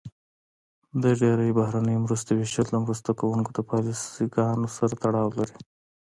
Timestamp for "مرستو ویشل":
2.05-2.65